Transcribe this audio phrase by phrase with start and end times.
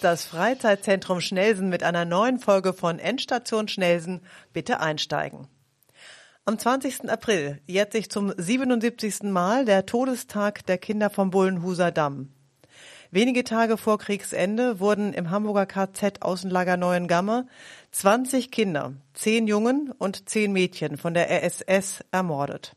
[0.00, 4.22] ist das Freizeitzentrum Schnelsen mit einer neuen Folge von Endstation Schnelsen.
[4.54, 5.46] Bitte einsteigen.
[6.46, 7.10] Am 20.
[7.10, 9.24] April jährt sich zum 77.
[9.24, 12.30] Mal der Todestag der Kinder vom Bullenhuser Damm.
[13.10, 17.46] Wenige Tage vor Kriegsende wurden im Hamburger KZ Außenlager Neuengamme
[17.92, 22.74] 20 Kinder, 10 Jungen und 10 Mädchen von der RSS ermordet.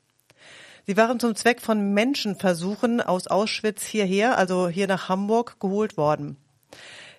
[0.85, 6.35] Sie waren zum Zweck von Menschenversuchen aus Auschwitz hierher, also hier nach Hamburg, geholt worden.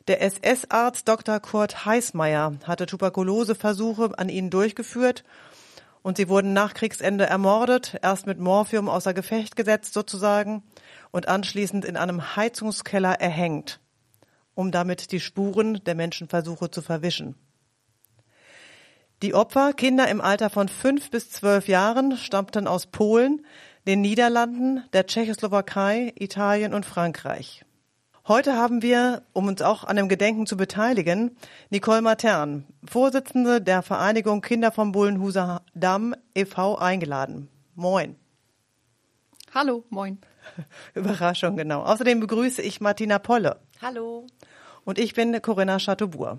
[0.07, 1.41] Der SS-Arzt Dr.
[1.41, 5.25] Kurt Heißmeier hatte Tuberkuloseversuche an ihnen durchgeführt
[6.03, 10.63] und sie wurden nach Kriegsende ermordet, erst mit Morphium außer Gefecht gesetzt sozusagen
[11.11, 13.81] und anschließend in einem Heizungskeller erhängt,
[14.55, 17.35] um damit die Spuren der Menschenversuche zu verwischen.
[19.23, 23.47] Die Opfer, Kinder im Alter von fünf bis zwölf Jahren, stammten aus Polen,
[23.87, 27.65] den Niederlanden, der Tschechoslowakei, Italien und Frankreich.
[28.27, 31.37] Heute haben wir, um uns auch an dem Gedenken zu beteiligen,
[31.69, 36.79] Nicole Matern, Vorsitzende der Vereinigung Kinder vom Bullenhuser Damm e.V.
[36.79, 37.51] eingeladen.
[37.75, 38.17] Moin.
[39.53, 40.17] Hallo, moin.
[40.95, 41.83] Überraschung, genau.
[41.83, 43.61] Außerdem begrüße ich Martina Polle.
[43.83, 44.27] Hallo.
[44.87, 46.39] Und ich bin Corinna Chateaubourg.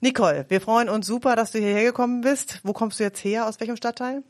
[0.00, 2.60] Nicole, wir freuen uns super, dass du hierher gekommen bist.
[2.62, 3.48] Wo kommst du jetzt her?
[3.48, 4.22] Aus welchem Stadtteil?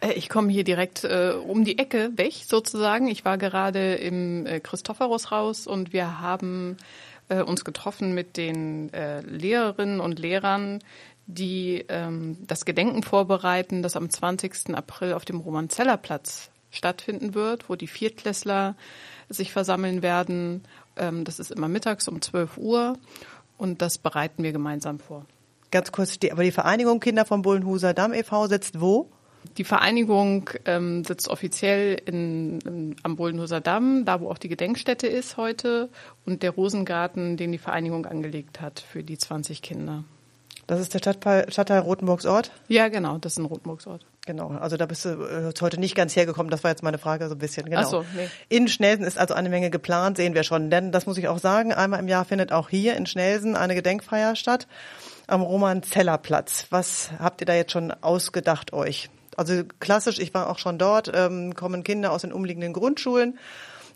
[0.00, 3.08] Äh, ich komme hier direkt äh, um die Ecke weg, sozusagen.
[3.08, 6.76] Ich war gerade im äh, Christophorushaus und wir haben
[7.28, 10.80] äh, uns getroffen mit den äh, Lehrerinnen und Lehrern,
[11.26, 14.74] die ähm, das Gedenken vorbereiten, das am 20.
[14.74, 18.76] April auf dem Romanzellerplatz stattfinden wird, wo die Viertklässler
[19.28, 20.64] sich versammeln werden.
[20.96, 22.96] Ähm, das ist immer mittags um 12 Uhr
[23.58, 25.26] und das bereiten wir gemeinsam vor.
[25.72, 28.46] Ganz kurz, aber die Vereinigung Kinder vom Bullenhuser Damm e.V.
[28.46, 29.10] sitzt wo?
[29.56, 35.06] Die Vereinigung ähm, sitzt offiziell in, in, am Bullenhuser Damm, da wo auch die Gedenkstätte
[35.06, 35.88] ist heute,
[36.24, 40.04] und der Rosengarten, den die Vereinigung angelegt hat für die 20 Kinder.
[40.66, 42.50] Das ist der Stadtteil, Stadtteil Rotenburgsort?
[42.66, 44.04] Ja, genau, das ist ein Rotenburgsort.
[44.26, 47.28] Genau, also da bist du äh, heute nicht ganz hergekommen, das war jetzt meine Frage
[47.28, 47.66] so ein bisschen.
[47.66, 47.82] Genau.
[47.82, 48.28] Ach so, nee.
[48.48, 50.68] In Schnelsen ist also eine Menge geplant, sehen wir schon.
[50.68, 53.76] Denn das muss ich auch sagen, einmal im Jahr findet auch hier in Schnelsen eine
[53.76, 54.66] Gedenkfeier statt
[55.28, 56.66] am Roman-Zeller-Platz.
[56.70, 59.08] Was habt ihr da jetzt schon ausgedacht euch?
[59.36, 63.38] Also klassisch, ich war auch schon dort, ähm, kommen Kinder aus den umliegenden Grundschulen,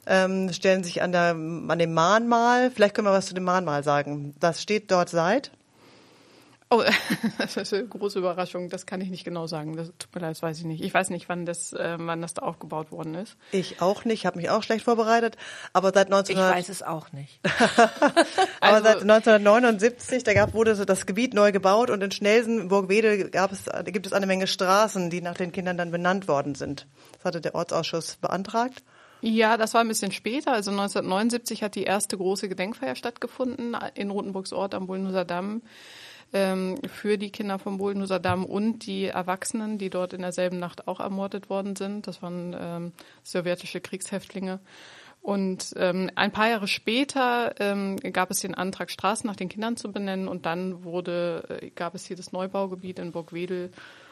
[0.07, 3.83] ähm, stellen sich an, der, an dem Mahnmal, vielleicht können wir was zu dem Mahnmal
[3.83, 4.35] sagen.
[4.41, 5.51] Das steht dort seit
[6.73, 6.85] Oh,
[7.39, 8.69] das ist eine große Überraschung.
[8.69, 9.77] Das kann ich nicht genau sagen.
[9.77, 10.85] Das tut mir leid, das weiß ich nicht.
[10.85, 13.37] Ich weiß nicht, wann das, äh, wann das da aufgebaut worden ist.
[13.51, 14.21] Ich auch nicht.
[14.21, 15.37] Ich habe mich auch schlecht vorbereitet.
[15.73, 16.37] Aber seit 19...
[16.37, 17.41] Ich weiß es auch nicht.
[17.77, 17.97] aber
[18.61, 23.51] also, seit 1979, da gab, wurde das Gebiet neu gebaut und in Schnelsen, Burgwedel, gab
[23.51, 26.87] es, gibt es eine Menge Straßen, die nach den Kindern dann benannt worden sind.
[27.17, 28.85] Das hatte der Ortsausschuss beantragt.
[29.23, 30.53] Ja, das war ein bisschen später.
[30.53, 35.63] Also 1979 hat die erste große Gedenkfeier stattgefunden in Rotenburgsort am Bullenhuser Damm
[36.33, 40.89] ähm, für die Kinder vom Buldenhuser Damm und die Erwachsenen, die dort in derselben Nacht
[40.89, 42.07] auch ermordet worden sind.
[42.07, 42.93] Das waren ähm,
[43.23, 44.61] sowjetische Kriegshäftlinge.
[45.23, 49.77] Und ähm, ein paar Jahre später ähm, gab es den Antrag, Straßen nach den Kindern
[49.77, 50.29] zu benennen.
[50.29, 53.71] Und dann wurde, äh, gab es hier das Neubaugebiet in Burgwedel.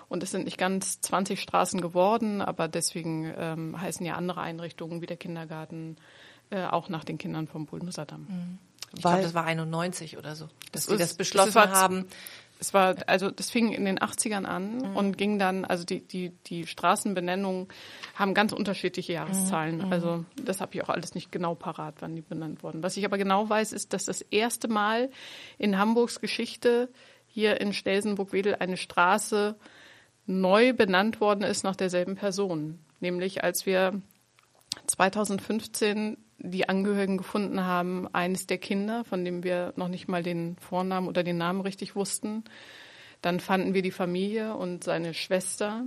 [0.08, 5.00] Und es sind nicht ganz 20 Straßen geworden, aber deswegen ähm, heißen ja andere Einrichtungen
[5.00, 5.96] wie der Kindergarten
[6.50, 8.26] äh, auch nach den Kindern vom Buldenhuser Damm.
[8.28, 8.58] Mhm.
[8.94, 12.06] Ich glaube, das war 91 oder so, dass sie das beschlossen das haben.
[12.60, 14.96] Es war, also das fing in den 80ern an mhm.
[14.96, 17.68] und ging dann, also die, die, die Straßenbenennungen
[18.16, 19.86] haben ganz unterschiedliche Jahreszahlen.
[19.86, 19.92] Mhm.
[19.92, 22.82] Also das habe ich auch alles nicht genau parat, wann die benannt wurden.
[22.82, 25.10] Was ich aber genau weiß, ist, dass das erste Mal
[25.56, 26.88] in Hamburgs Geschichte
[27.28, 29.54] hier in Stelsenburg-Wedel eine Straße
[30.26, 32.80] neu benannt worden ist nach derselben Person.
[33.00, 34.02] Nämlich als wir
[34.86, 40.56] 2015 die Angehörigen gefunden haben, eines der Kinder, von dem wir noch nicht mal den
[40.56, 42.44] Vornamen oder den Namen richtig wussten.
[43.22, 45.84] Dann fanden wir die Familie und seine Schwester,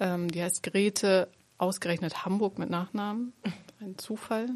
[0.00, 1.28] ähm, die heißt Grete,
[1.58, 3.32] ausgerechnet Hamburg mit Nachnamen.
[3.80, 4.48] Ein Zufall.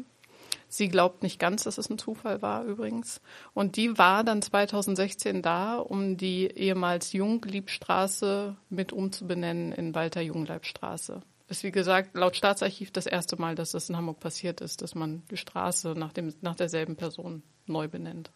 [0.69, 3.21] Sie glaubt nicht ganz, dass es ein Zufall war übrigens.
[3.53, 11.21] Und die war dann 2016 da, um die ehemals Jungliebstraße mit umzubenennen in Walter Jungleibstraße
[11.47, 14.95] ist wie gesagt laut Staatsarchiv das erste Mal, dass das in Hamburg passiert ist, dass
[14.95, 18.31] man die Straße nach, dem, nach derselben Person neu benennt.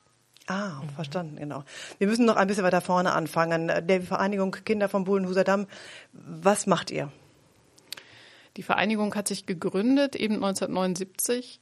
[0.48, 1.63] Ah, verstanden, genau.
[1.98, 3.68] Wir müssen noch ein bisschen weiter vorne anfangen.
[3.68, 5.68] Der Vereinigung Kinder vom Bullenhuser Damm,
[6.13, 7.12] was macht ihr?
[8.58, 11.62] Die Vereinigung hat sich gegründet, eben 1979.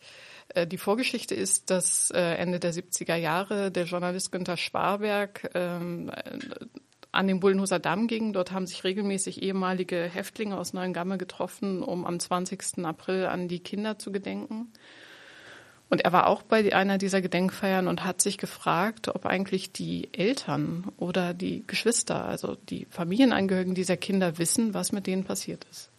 [0.50, 6.12] Äh, die Vorgeschichte ist, dass äh, Ende der 70er Jahre der Journalist Günter Sparberg ähm,
[7.12, 8.34] an den Bullenhuser Damm ging.
[8.34, 12.86] Dort haben sich regelmäßig ehemalige Häftlinge aus Neuengamme getroffen, um am 20.
[12.86, 14.72] April an die Kinder zu gedenken.
[15.90, 20.08] Und er war auch bei einer dieser Gedenkfeiern und hat sich gefragt, ob eigentlich die
[20.14, 25.90] Eltern oder die Geschwister, also die Familienangehörigen dieser Kinder wissen, was mit denen passiert ist.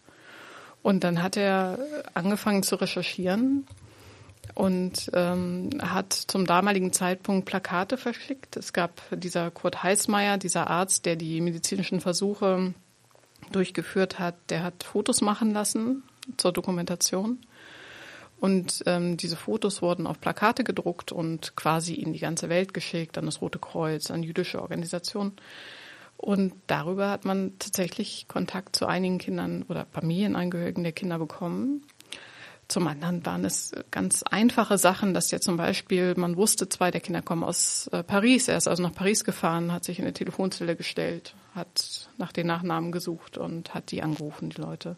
[0.83, 1.79] Und dann hat er
[2.15, 3.67] angefangen zu recherchieren
[4.55, 8.57] und ähm, hat zum damaligen Zeitpunkt Plakate verschickt.
[8.57, 12.75] Es gab dieser Kurt Heißmeier, dieser Arzt, der die medizinischen Versuche
[13.53, 16.03] durchgeführt hat, der hat Fotos machen lassen
[16.37, 17.39] zur Dokumentation.
[18.41, 23.19] Und ähm, diese Fotos wurden auf Plakate gedruckt und quasi in die ganze Welt geschickt,
[23.19, 25.33] an das Rote Kreuz, an jüdische Organisationen.
[26.17, 31.83] Und darüber hat man tatsächlich Kontakt zu einigen Kindern oder Familienangehörigen der Kinder bekommen.
[32.71, 37.01] Zum anderen waren es ganz einfache Sachen, dass ja zum Beispiel, man wusste, zwei der
[37.01, 38.47] Kinder kommen aus äh, Paris.
[38.47, 42.47] Er ist also nach Paris gefahren, hat sich in eine Telefonzelle gestellt, hat nach den
[42.47, 44.95] Nachnamen gesucht und hat die angerufen, die Leute.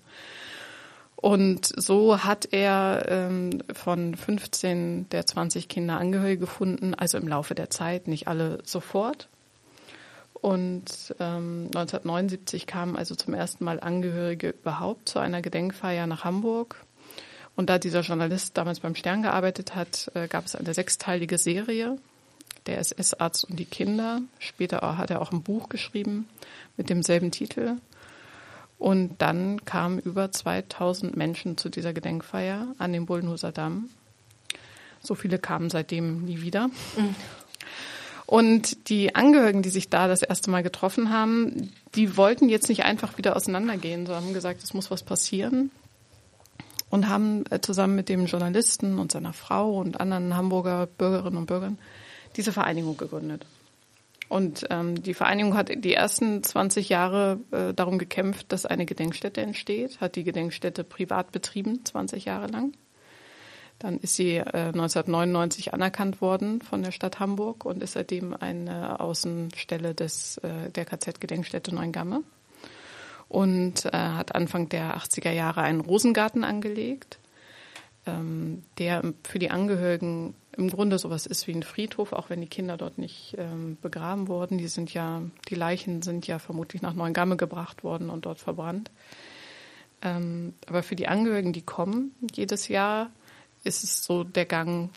[1.16, 7.54] Und so hat er ähm, von 15 der 20 Kinder Angehörige gefunden, also im Laufe
[7.54, 9.30] der Zeit, nicht alle sofort.
[10.34, 16.84] Und ähm, 1979 kamen also zum ersten Mal Angehörige überhaupt zu einer Gedenkfeier nach Hamburg.
[17.54, 21.98] Und da dieser Journalist damals beim Stern gearbeitet hat, äh, gab es eine sechsteilige Serie,
[22.66, 24.22] der SS-Arzt und die Kinder.
[24.38, 26.28] Später hat er auch ein Buch geschrieben
[26.76, 27.76] mit demselben Titel.
[28.78, 33.90] Und dann kamen über 2000 Menschen zu dieser Gedenkfeier an dem Bullenhuser Damm.
[35.00, 36.68] So viele kamen seitdem nie wieder.
[36.68, 37.14] Mhm.
[38.26, 42.84] Und die Angehörigen, die sich da das erste Mal getroffen haben, die wollten jetzt nicht
[42.84, 45.70] einfach wieder auseinandergehen, sondern haben gesagt, es muss was passieren
[46.92, 51.46] und haben äh, zusammen mit dem Journalisten und seiner Frau und anderen Hamburger Bürgerinnen und
[51.46, 51.78] Bürgern
[52.36, 53.46] diese Vereinigung gegründet.
[54.28, 59.40] Und ähm, die Vereinigung hat die ersten 20 Jahre äh, darum gekämpft, dass eine Gedenkstätte
[59.40, 62.74] entsteht, hat die Gedenkstätte privat betrieben, 20 Jahre lang.
[63.78, 69.00] Dann ist sie äh, 1999 anerkannt worden von der Stadt Hamburg und ist seitdem eine
[69.00, 72.22] Außenstelle des, äh, der KZ-Gedenkstätte Neuengamme
[73.32, 77.18] und äh, hat Anfang der 80er Jahre einen Rosengarten angelegt,
[78.06, 82.46] ähm, der für die Angehörigen im Grunde sowas ist wie ein Friedhof, auch wenn die
[82.46, 84.58] Kinder dort nicht ähm, begraben wurden.
[84.58, 88.90] Die sind ja, die Leichen sind ja vermutlich nach Neuengamme gebracht worden und dort verbrannt.
[90.02, 93.10] Ähm, aber für die Angehörigen, die kommen jedes Jahr,
[93.64, 94.90] ist es so der Gang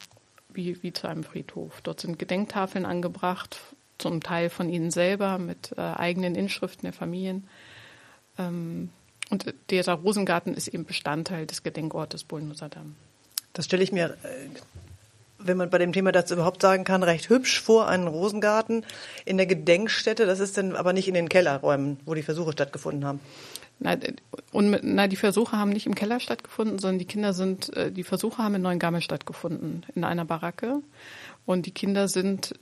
[0.49, 1.79] wie, wie zu einem Friedhof.
[1.83, 3.61] Dort sind Gedenktafeln angebracht,
[3.97, 7.47] zum Teil von ihnen selber mit äh, eigenen Inschriften der Familien.
[8.37, 8.89] Ähm,
[9.29, 12.95] und dieser Rosengarten ist eben Bestandteil des Gedenkortes Bullenhuser Damm.
[13.53, 14.49] Das stelle ich mir, äh,
[15.39, 18.85] wenn man bei dem Thema das überhaupt sagen kann, recht hübsch vor, einen Rosengarten
[19.25, 20.25] in der Gedenkstätte.
[20.25, 23.19] Das ist dann aber nicht in den Kellerräumen, wo die Versuche stattgefunden haben.
[23.79, 23.97] Na,
[24.51, 28.03] und, na, die Versuche haben nicht im Keller stattgefunden, sondern die Kinder sind, äh, die
[28.03, 30.81] Versuche haben in Neuengammel stattgefunden, in einer Baracke.
[31.45, 32.55] Und die Kinder sind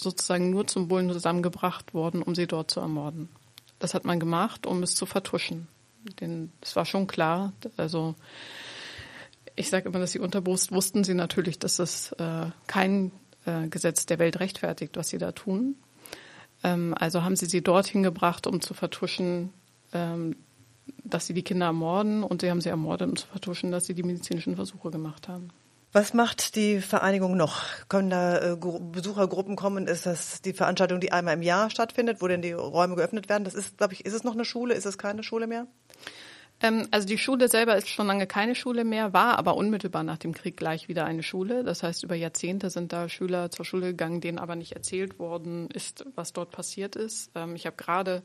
[0.00, 3.28] sozusagen nur zum Bullen zusammengebracht worden, um sie dort zu ermorden.
[3.84, 5.68] Das hat man gemacht, um es zu vertuschen.
[6.18, 8.14] Denn es war schon klar, also
[9.56, 13.12] ich sage immer, dass sie unterbewusst wussten sie natürlich, dass es äh, kein
[13.44, 15.76] äh, Gesetz der Welt rechtfertigt, was sie da tun.
[16.62, 19.52] Ähm, also haben sie sie dorthin gebracht, um zu vertuschen,
[19.92, 20.36] ähm,
[21.04, 23.94] dass sie die Kinder ermorden und sie haben sie ermordet, um zu vertuschen, dass sie
[23.94, 25.50] die medizinischen Versuche gemacht haben.
[25.94, 27.62] Was macht die Vereinigung noch?
[27.88, 29.86] Können da äh, Besuchergruppen kommen?
[29.86, 33.44] Ist das die Veranstaltung, die einmal im Jahr stattfindet, wo denn die Räume geöffnet werden?
[33.44, 34.74] Das ist, glaube ich, ist es noch eine Schule?
[34.74, 35.68] Ist es keine Schule mehr?
[36.60, 40.18] Ähm, also die Schule selber ist schon lange keine Schule mehr, war aber unmittelbar nach
[40.18, 41.62] dem Krieg gleich wieder eine Schule.
[41.62, 45.68] Das heißt, über Jahrzehnte sind da Schüler zur Schule gegangen, denen aber nicht erzählt worden
[45.70, 47.30] ist, was dort passiert ist.
[47.36, 48.24] Ähm, ich habe gerade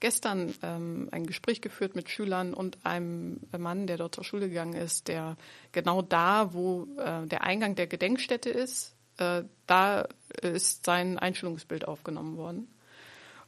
[0.00, 4.74] gestern ähm, ein Gespräch geführt mit Schülern und einem Mann, der dort zur Schule gegangen
[4.74, 5.36] ist, der
[5.72, 10.06] genau da, wo äh, der Eingang der Gedenkstätte ist, äh, da
[10.42, 12.68] ist sein Einstellungsbild aufgenommen worden.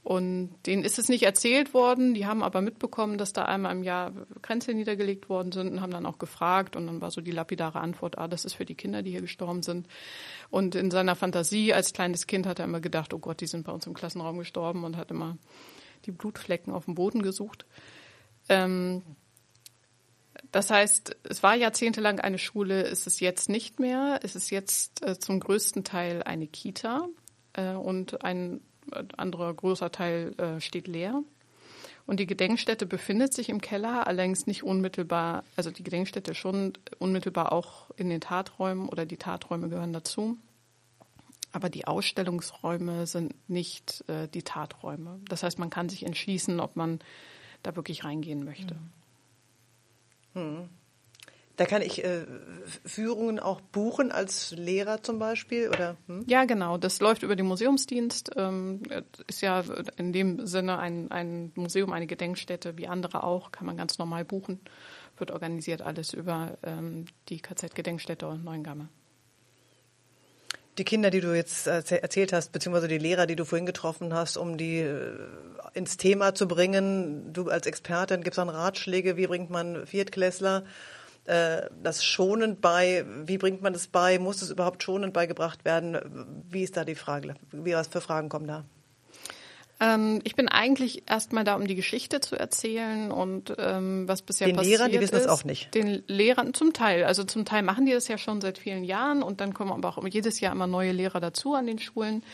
[0.09, 3.83] Und denen ist es nicht erzählt worden, die haben aber mitbekommen, dass da einmal im
[3.83, 7.33] Jahr Grenze niedergelegt worden sind und haben dann auch gefragt und dann war so die
[7.33, 9.87] lapidare Antwort, ah, das ist für die Kinder, die hier gestorben sind.
[10.49, 13.67] Und in seiner Fantasie als kleines Kind hat er immer gedacht, oh Gott, die sind
[13.67, 15.37] bei uns im Klassenraum gestorben und hat immer
[16.07, 17.67] die Blutflecken auf dem Boden gesucht.
[18.49, 19.03] Ähm,
[20.53, 24.21] das heißt, es war jahrzehntelang eine Schule, ist es jetzt nicht mehr.
[24.23, 27.07] Es ist jetzt äh, zum größten Teil eine Kita
[27.53, 28.61] äh, und ein
[29.17, 31.23] anderer großer Teil äh, steht leer.
[32.07, 37.53] Und die Gedenkstätte befindet sich im Keller, allerdings nicht unmittelbar, also die Gedenkstätte schon unmittelbar
[37.53, 40.39] auch in den Taträumen oder die Taträume gehören dazu.
[41.59, 45.19] Aber die Ausstellungsräume sind nicht äh, die Taträume.
[45.29, 47.01] Das heißt, man kann sich entschließen, ob man
[47.65, 48.77] da wirklich reingehen möchte.
[50.35, 50.69] Hm.
[51.57, 52.27] Da kann ich äh,
[52.85, 55.97] Führungen auch buchen als Lehrer zum Beispiel, oder?
[56.07, 56.23] Hm?
[56.29, 56.79] Ja, genau.
[56.79, 58.31] Das läuft über den Museumsdienst.
[58.37, 58.85] Ähm,
[59.27, 59.65] ist ja
[59.97, 64.25] in dem Sinne ein, ein Museum, eine Gedenkstätte, wie andere auch, kann man ganz normal
[64.25, 64.61] buchen.
[65.17, 68.91] Wird organisiert alles über ähm, die KZ-Gedenkstätte Neuengamme.
[70.79, 74.37] Die Kinder, die du jetzt erzählt hast, beziehungsweise die Lehrer, die du vorhin getroffen hast,
[74.37, 75.19] um die äh,
[75.75, 80.65] ins Thema zu bringen, du als Expertin, gibt es dann Ratschläge, wie bringt man Viertklässler
[81.25, 86.45] äh, das schonend bei, wie bringt man das bei, muss es überhaupt schonend beigebracht werden?
[86.49, 87.35] Wie ist da die Frage?
[87.53, 88.65] Wie was für Fragen kommen da?
[89.81, 94.49] Ähm, ich bin eigentlich erstmal da, um die Geschichte zu erzählen und ähm, was bisher
[94.49, 94.81] den passiert ist.
[94.81, 95.75] Den Lehrern, die wissen ist, das auch nicht.
[95.75, 97.05] Den Lehrern zum Teil.
[97.05, 99.89] Also zum Teil machen die das ja schon seit vielen Jahren und dann kommen aber
[99.89, 102.25] auch jedes Jahr immer neue Lehrer dazu an den Schulen,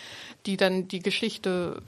[0.46, 1.82] die dann die Geschichte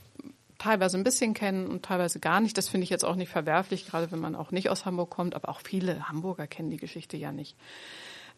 [0.59, 2.57] teilweise ein bisschen kennen und teilweise gar nicht.
[2.59, 5.35] Das finde ich jetzt auch nicht verwerflich, gerade wenn man auch nicht aus Hamburg kommt,
[5.35, 7.57] aber auch viele Hamburger kennen die Geschichte ja nicht.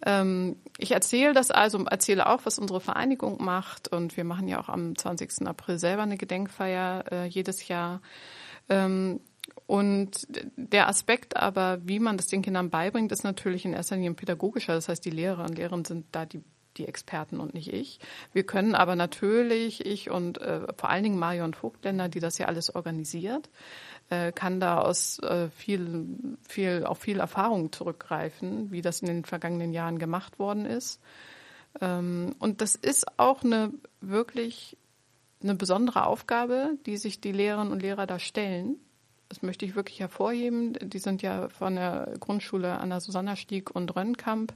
[0.07, 4.61] Ähm, ich erzähle das also, erzähle auch, was unsere Vereinigung macht und wir machen ja
[4.61, 5.47] auch am 20.
[5.47, 8.01] April selber eine Gedenkfeier äh, jedes Jahr.
[8.69, 9.21] Ähm,
[9.67, 10.27] und
[10.57, 14.17] der Aspekt aber, wie man das den Kindern beibringt, ist natürlich in erster Linie ein
[14.17, 14.75] pädagogischer.
[14.75, 16.43] Das heißt, die Lehrerinnen und Lehrer sind da die
[16.79, 17.99] die Experten und nicht ich.
[18.33, 22.47] Wir können aber natürlich, ich und äh, vor allen Dingen Marion Vogtländer, die das ja
[22.47, 23.51] alles organisiert,
[24.11, 26.07] äh, kann da aus äh, viel,
[26.49, 31.01] viel, auf viel Erfahrung zurückgreifen, wie das in den vergangenen Jahren gemacht worden ist.
[31.81, 34.77] Ähm, und das ist auch eine wirklich
[35.43, 38.77] eine besondere Aufgabe, die sich die Lehrerinnen und Lehrer da stellen.
[39.29, 40.73] Das möchte ich wirklich hervorheben.
[40.81, 44.55] Die sind ja von der Grundschule an der Susanna Stieg und Rönnkamp,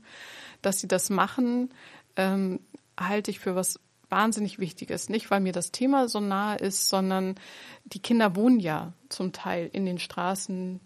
[0.63, 1.71] dass sie das machen,
[2.17, 2.59] ähm,
[2.99, 3.79] halte ich für was
[4.13, 5.09] wahnsinnig Wichtiges.
[5.09, 7.35] Nicht, weil mir das Thema so nahe ist, sondern
[7.85, 10.79] die Kinder wohnen ja zum Teil in den Straßen,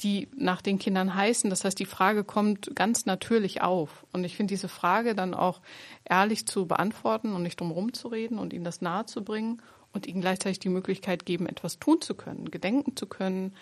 [0.00, 1.50] die nach den Kindern heißen.
[1.50, 4.06] Das heißt, die Frage kommt ganz natürlich auf.
[4.12, 5.60] Und ich finde diese Frage dann auch
[6.04, 9.62] ehrlich zu beantworten und nicht drum zu reden und ihnen das nahe zu bringen
[9.92, 13.54] und ihnen gleichzeitig die Möglichkeit geben, etwas tun zu können, gedenken zu können.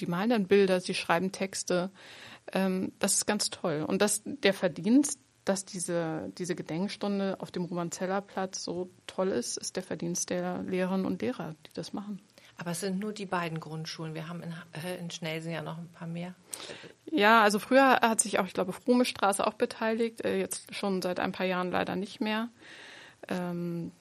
[0.00, 1.90] Die malen dann Bilder, sie schreiben Texte.
[2.52, 3.84] Ähm, das ist ganz toll.
[3.86, 9.76] Und das, der Verdienst dass diese, diese Gedenkstunde auf dem Romanzellerplatz so toll ist, ist
[9.76, 12.20] der Verdienst der Lehrerinnen und Lehrer, die das machen.
[12.58, 14.14] Aber es sind nur die beiden Grundschulen.
[14.14, 16.34] Wir haben in, äh, in Schnelsen ja noch ein paar mehr.
[17.06, 21.00] Ja, also früher hat sich auch, ich glaube, Frume Straße auch beteiligt, äh, jetzt schon
[21.00, 22.48] seit ein paar Jahren leider nicht mehr.
[23.28, 23.92] Ähm,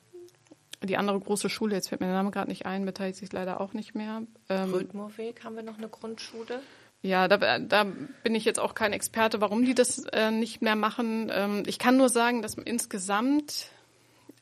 [0.83, 3.61] die andere große Schule, jetzt fällt mir der Name gerade nicht ein, beteiligt sich leider
[3.61, 4.23] auch nicht mehr.
[4.49, 6.61] Ähm, Rödmoorweg haben wir noch eine Grundschule.
[7.01, 7.83] Ja, da, da
[8.23, 11.31] bin ich jetzt auch kein Experte, warum die das äh, nicht mehr machen.
[11.31, 13.69] Ähm, ich kann nur sagen, dass insgesamt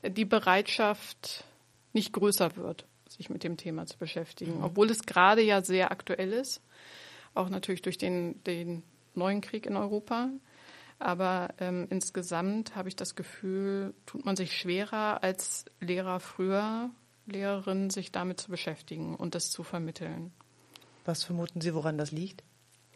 [0.03, 1.43] die Bereitschaft
[1.93, 4.63] nicht größer wird, sich mit dem Thema zu beschäftigen, mhm.
[4.63, 6.61] obwohl es gerade ja sehr aktuell ist,
[7.33, 8.83] auch natürlich durch den, den
[9.15, 10.29] neuen Krieg in Europa.
[10.97, 16.89] Aber ähm, insgesamt habe ich das Gefühl, tut man sich schwerer als Lehrer früher,
[17.25, 20.31] Lehrerinnen, sich damit zu beschäftigen und das zu vermitteln.
[21.05, 22.43] Was vermuten Sie, woran das liegt?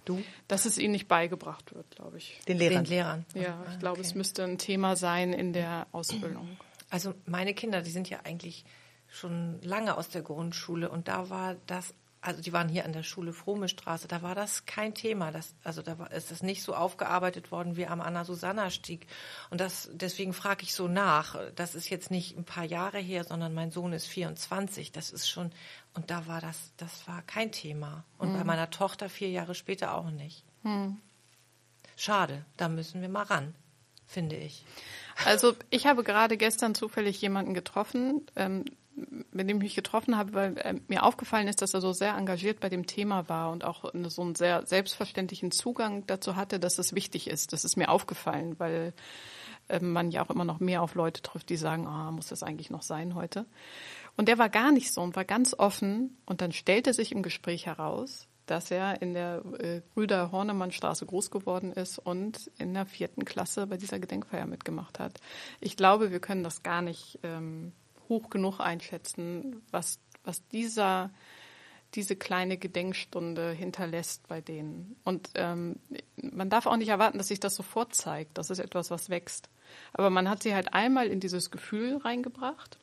[0.05, 0.21] Du?
[0.47, 2.39] Dass es ihnen nicht beigebracht wird, glaube ich.
[2.47, 2.83] Den Lehrern?
[2.83, 3.25] Den Lehrern.
[3.35, 4.07] Ja, ich ah, glaube, okay.
[4.07, 6.57] es müsste ein Thema sein in der Ausbildung.
[6.89, 8.65] Also meine Kinder, die sind ja eigentlich
[9.07, 13.03] schon lange aus der Grundschule und da war das also die waren hier an der
[13.03, 15.31] Schule Frome Straße, da war das kein Thema.
[15.31, 19.07] Das, also da war, ist es nicht so aufgearbeitet worden wie am Anna-Susanna-Stieg.
[19.49, 21.37] Und das, deswegen frage ich so nach.
[21.55, 24.91] Das ist jetzt nicht ein paar Jahre her, sondern mein Sohn ist 24.
[24.91, 25.51] Das ist schon,
[25.93, 28.03] und da war das, das war kein Thema.
[28.17, 28.37] Und mhm.
[28.37, 30.43] bei meiner Tochter vier Jahre später auch nicht.
[30.63, 30.97] Mhm.
[31.95, 33.53] Schade, da müssen wir mal ran,
[34.05, 34.65] finde ich.
[35.25, 38.65] Also ich habe gerade gestern zufällig jemanden getroffen, ähm,
[39.31, 42.15] mit dem ich mich getroffen habe, weil äh, mir aufgefallen ist, dass er so sehr
[42.15, 46.79] engagiert bei dem Thema war und auch so einen sehr selbstverständlichen Zugang dazu hatte, dass
[46.79, 47.53] es wichtig ist.
[47.53, 48.93] Das ist mir aufgefallen, weil
[49.67, 52.43] äh, man ja auch immer noch mehr auf Leute trifft, die sagen, ah, muss das
[52.43, 53.45] eigentlich noch sein heute?
[54.19, 57.23] Und der war gar nicht so und war ganz offen und dann stellte sich im
[57.23, 62.73] Gespräch heraus, dass er in der äh, Brüder Hornemann Straße groß geworden ist und in
[62.73, 65.21] der vierten Klasse bei dieser Gedenkfeier mitgemacht hat.
[65.61, 67.71] Ich glaube, wir können das gar nicht ähm,
[68.09, 71.11] hoch genug einschätzen, was, was dieser,
[71.95, 74.97] diese kleine Gedenkstunde hinterlässt bei denen.
[75.05, 75.77] Und ähm,
[76.17, 78.37] man darf auch nicht erwarten, dass sich das sofort zeigt.
[78.37, 79.49] Das ist etwas, was wächst.
[79.93, 82.79] Aber man hat sie halt einmal in dieses Gefühl reingebracht.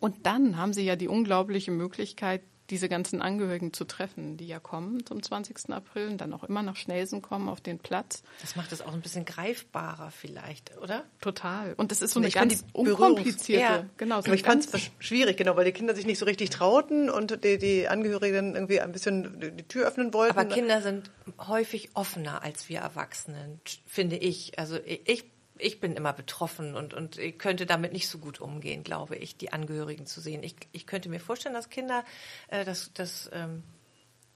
[0.00, 4.58] Und dann haben sie ja die unglaubliche Möglichkeit, diese ganzen Angehörigen zu treffen, die ja
[4.58, 5.70] kommen zum 20.
[5.74, 8.22] April und dann auch immer nach Schnelsen kommen auf den Platz.
[8.40, 11.04] Das macht es auch ein bisschen greifbarer vielleicht, oder?
[11.20, 11.74] Total.
[11.74, 13.84] Und das ist so eine Ich ganz unkomplizierte, Ja.
[13.98, 14.20] genau.
[14.22, 17.10] So Aber ich fand es schwierig, genau, weil die Kinder sich nicht so richtig trauten
[17.10, 20.38] und die, die Angehörigen irgendwie ein bisschen die- die Tür öffnen wollten.
[20.38, 21.10] Aber Kinder sind
[21.46, 24.58] häufig offener als wir Erwachsenen, finde ich.
[24.58, 25.24] Also ich,
[25.58, 29.36] ich bin immer betroffen und, und ich könnte damit nicht so gut umgehen, glaube ich,
[29.36, 30.42] die Angehörigen zu sehen.
[30.42, 32.04] Ich, ich könnte mir vorstellen, dass Kinder
[32.48, 33.62] äh, das, das ähm,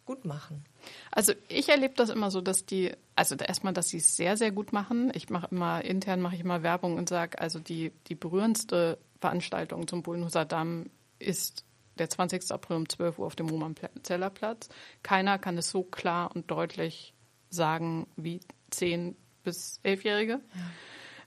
[0.05, 0.65] gut machen.
[1.11, 4.53] Also ich erlebe das immer so, dass die, also erstmal, dass sie es sehr, sehr
[4.53, 5.11] gut machen.
[5.15, 9.89] Ich mache immer, intern mache ich immer Werbung und sage, also die, die berührendste Veranstaltung
[9.89, 11.65] zum Bullenhuser Damm ist
[11.99, 12.51] der 20.
[12.51, 14.69] April um 12 Uhr auf dem Roman-Zeller Platz.
[15.03, 17.15] Keiner kann es so klar und deutlich
[17.49, 19.15] sagen wie 10-
[19.47, 20.41] bis 11-Jährige.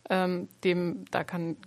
[0.10, 1.58] Ähm, dem, da kann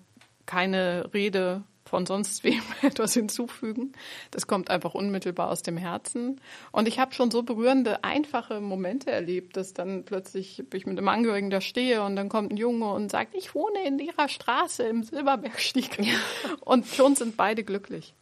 [0.47, 3.93] keine Rede von sonst wem etwas hinzufügen.
[4.31, 6.41] Das kommt einfach unmittelbar aus dem Herzen.
[6.71, 11.09] Und ich habe schon so berührende, einfache Momente erlebt, dass dann plötzlich ich mit einem
[11.09, 14.85] Angehörigen da stehe und dann kommt ein Junge und sagt, ich wohne in ihrer Straße
[14.85, 15.99] im Silberbergstieg.
[16.61, 18.15] Und schon sind beide glücklich.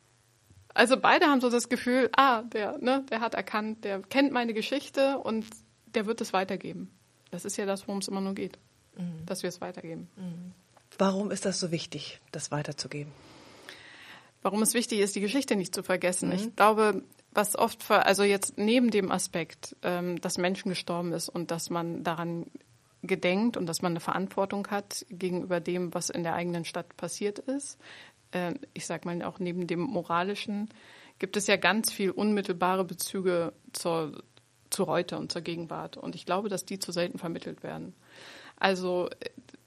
[0.75, 4.55] Also beide haben so das Gefühl, ah, der, ne, der hat erkannt, der kennt meine
[4.55, 5.47] Geschichte und
[5.95, 6.91] der wird es weitergeben.
[7.31, 8.59] Das ist ja das, worum es immer nur geht,
[9.27, 10.09] dass wir es weitergeben.
[10.99, 13.13] Warum ist das so wichtig, das weiterzugeben?
[14.43, 16.33] warum es wichtig ist, die Geschichte nicht zu vergessen.
[16.33, 17.03] Ich glaube,
[17.33, 21.71] was oft, ver also jetzt neben dem Aspekt, ähm, dass Menschen gestorben ist und dass
[21.71, 22.47] man daran
[23.03, 27.39] gedenkt und dass man eine Verantwortung hat gegenüber dem, was in der eigenen Stadt passiert
[27.39, 27.79] ist,
[28.33, 30.69] äh, ich sage mal auch neben dem moralischen,
[31.19, 34.23] gibt es ja ganz viel unmittelbare Bezüge zur,
[34.71, 35.97] zu heute und zur Gegenwart.
[35.97, 37.95] Und ich glaube, dass die zu selten vermittelt werden.
[38.61, 39.09] Also,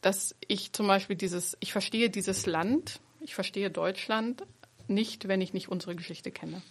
[0.01, 4.43] dass ich zum Beispiel dieses, ich verstehe dieses Land, ich verstehe Deutschland
[4.87, 6.61] nicht, wenn ich nicht unsere Geschichte kenne.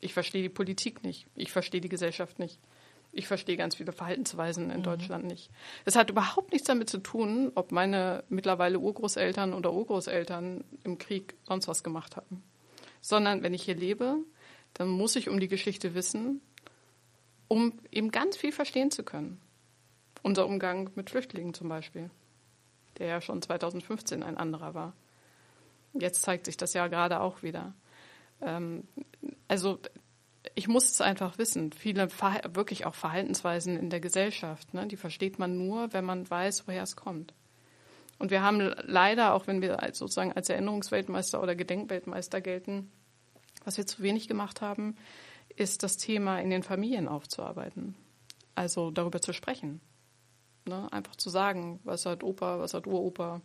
[0.00, 1.26] Ich verstehe die Politik nicht.
[1.34, 2.58] Ich verstehe die Gesellschaft nicht.
[3.10, 5.50] Ich verstehe ganz viele Verhaltensweisen in Deutschland nicht.
[5.84, 11.34] Das hat überhaupt nichts damit zu tun, ob meine mittlerweile Urgroßeltern oder Urgroßeltern im Krieg
[11.46, 12.42] sonst was gemacht haben.
[13.02, 14.16] Sondern wenn ich hier lebe,
[14.74, 16.40] dann muss ich um die Geschichte wissen,
[17.48, 19.41] um eben ganz viel verstehen zu können.
[20.22, 22.10] Unser Umgang mit Flüchtlingen zum Beispiel,
[22.98, 24.94] der ja schon 2015 ein anderer war.
[25.94, 27.74] Jetzt zeigt sich das ja gerade auch wieder.
[28.40, 28.84] Ähm,
[29.48, 29.78] also
[30.54, 31.72] ich muss es einfach wissen.
[31.72, 32.08] Viele
[32.54, 36.82] wirklich auch Verhaltensweisen in der Gesellschaft, ne, die versteht man nur, wenn man weiß, woher
[36.82, 37.34] es kommt.
[38.18, 42.92] Und wir haben leider, auch wenn wir sozusagen als Erinnerungsweltmeister oder Gedenkweltmeister gelten,
[43.64, 44.96] was wir zu wenig gemacht haben,
[45.56, 47.96] ist das Thema in den Familien aufzuarbeiten.
[48.54, 49.80] Also darüber zu sprechen.
[50.66, 50.88] Ne?
[50.92, 53.40] Einfach zu sagen, was hat Opa, was hat Uropa,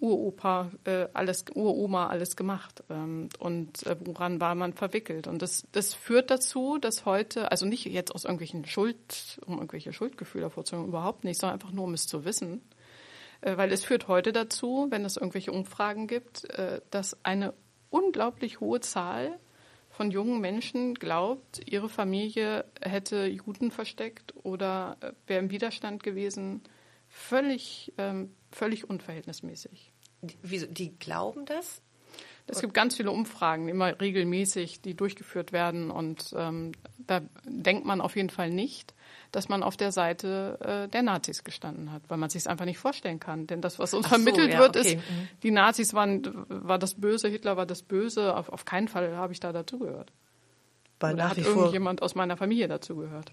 [0.00, 5.26] Uropa, äh, alles, Uroma alles gemacht ähm, und äh, woran war man verwickelt.
[5.26, 9.92] Und das, das führt dazu, dass heute, also nicht jetzt aus irgendwelchen Schuld, um irgendwelche
[9.92, 12.62] Schuldgefühle hervorzuholen, überhaupt nicht, sondern einfach nur, um es zu wissen.
[13.42, 17.52] Äh, weil es führt heute dazu, wenn es irgendwelche Umfragen gibt, äh, dass eine
[17.90, 19.38] unglaublich hohe Zahl
[20.00, 26.62] von jungen Menschen glaubt, ihre Familie hätte Juden versteckt oder äh, wäre im Widerstand gewesen.
[27.10, 29.92] Völlig, ähm, völlig unverhältnismäßig.
[30.22, 31.82] Die, wieso, die glauben das?
[32.46, 35.90] Es gibt ganz viele Umfragen, immer regelmäßig, die durchgeführt werden.
[35.90, 36.72] Und ähm,
[37.06, 38.94] da denkt man auf jeden Fall nicht,
[39.32, 42.64] dass man auf der Seite äh, der Nazis gestanden hat, weil man sich es einfach
[42.64, 43.46] nicht vorstellen kann.
[43.46, 44.94] Denn das, was uns Ach so, vermittelt ja, wird, okay.
[44.94, 45.28] ist, Mhm.
[45.42, 48.36] die Nazis waren war das Böse, Hitler war das Böse.
[48.36, 50.12] Auf, auf keinen Fall habe ich da dazugehört.
[50.98, 53.32] Weil Oder nach hat irgendjemand aus meiner Familie dazugehört?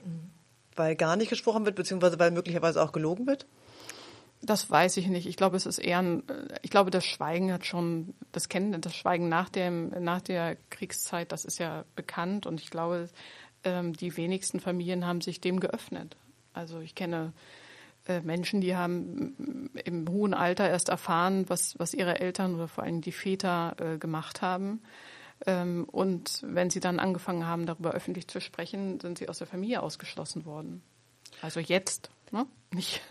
[0.77, 3.47] weil gar nicht gesprochen wird, beziehungsweise weil möglicherweise auch gelogen wird?
[4.41, 5.27] Das weiß ich nicht.
[5.27, 6.23] Ich glaube, es ist eher ein,
[6.61, 11.31] ich glaube, das Schweigen hat schon, das Kennen, das Schweigen nach dem, nach der Kriegszeit,
[11.31, 13.09] das ist ja bekannt und ich glaube,
[13.63, 16.17] ähm, die wenigsten Familien haben sich dem geöffnet.
[16.53, 17.33] Also ich kenne
[18.07, 22.83] äh, Menschen, die haben im hohen Alter erst erfahren, was, was ihre Eltern oder vor
[22.83, 24.81] allem die Väter äh, gemacht haben.
[25.45, 29.47] Ähm, und wenn sie dann angefangen haben, darüber öffentlich zu sprechen, sind sie aus der
[29.47, 30.81] Familie ausgeschlossen worden.
[31.41, 32.45] Also jetzt, ne?
[32.71, 33.01] Nicht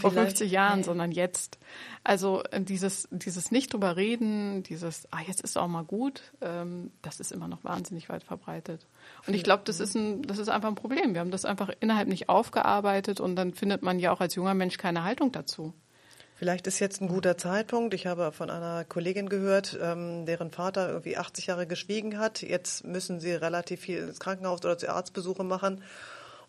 [0.00, 0.38] vor vielleicht.
[0.38, 1.58] 50 Jahren, sondern jetzt.
[2.02, 6.90] Also äh, dieses, dieses nicht drüber reden, dieses, ah, jetzt ist auch mal gut, ähm,
[7.02, 8.86] das ist immer noch wahnsinnig weit verbreitet.
[9.26, 11.14] Und ich glaube, das ist ein, das ist einfach ein Problem.
[11.14, 14.54] Wir haben das einfach innerhalb nicht aufgearbeitet und dann findet man ja auch als junger
[14.54, 15.74] Mensch keine Haltung dazu.
[16.40, 17.92] Vielleicht ist jetzt ein guter Zeitpunkt.
[17.92, 22.40] Ich habe von einer Kollegin gehört, ähm, deren Vater irgendwie 80 Jahre geschwiegen hat.
[22.40, 25.82] Jetzt müssen sie relativ viel ins Krankenhaus oder zu Arztbesuche machen.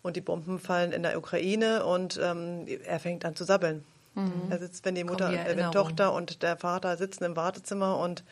[0.02, 3.84] Und die Bomben fallen in der Ukraine und ähm, er fängt an zu sabbeln.
[4.50, 5.70] Er sitzt, wenn die Mutter, die äh, wenn.
[5.72, 8.24] Tochter und der Vater sitzen im Wartezimmer und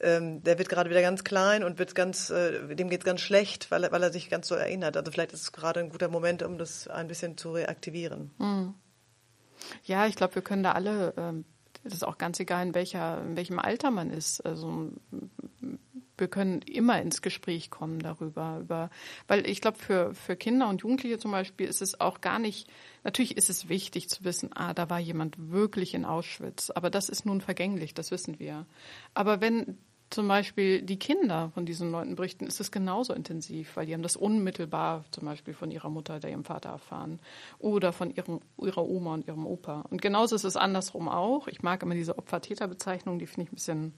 [0.00, 3.20] ähm, der wird gerade wieder ganz klein und wird ganz, äh, dem geht es ganz
[3.20, 4.96] schlecht, weil er, weil er sich ganz so erinnert.
[4.96, 8.32] Also vielleicht ist es gerade ein guter Moment, um das ein bisschen zu reaktivieren.
[8.38, 8.74] Mhm.
[9.84, 11.44] Ja, ich glaube, wir können da alle, ähm,
[11.84, 14.44] das ist auch ganz egal, in, welcher, in welchem Alter man ist.
[14.44, 14.90] Also
[16.18, 18.90] wir können immer ins Gespräch kommen darüber, über,
[19.28, 22.68] weil ich glaube, für, für Kinder und Jugendliche zum Beispiel ist es auch gar nicht,
[23.04, 27.08] natürlich ist es wichtig zu wissen, ah, da war jemand wirklich in Auschwitz, aber das
[27.08, 28.66] ist nun vergänglich, das wissen wir.
[29.14, 29.78] Aber wenn
[30.10, 34.02] zum Beispiel die Kinder von diesen Leuten berichten, ist es genauso intensiv, weil die haben
[34.02, 37.20] das unmittelbar zum Beispiel von ihrer Mutter oder ihrem Vater erfahren
[37.58, 39.84] oder von ihrem, ihrer Oma und ihrem Opa.
[39.90, 41.48] Und genauso ist es andersrum auch.
[41.48, 43.94] Ich mag immer diese Opfer-Täter-Bezeichnung, die finde ich ein bisschen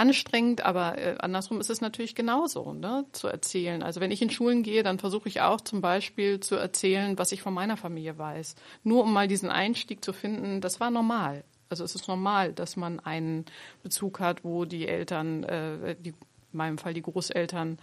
[0.00, 3.82] anstrengend, aber äh, andersrum ist es natürlich genauso, ne, zu erzählen.
[3.82, 7.32] Also wenn ich in Schulen gehe, dann versuche ich auch zum Beispiel zu erzählen, was
[7.32, 8.54] ich von meiner Familie weiß.
[8.82, 11.44] Nur um mal diesen Einstieg zu finden, das war normal.
[11.68, 13.44] Also es ist normal, dass man einen
[13.82, 16.16] Bezug hat, wo die Eltern, äh, die, in
[16.52, 17.78] meinem Fall die Großeltern,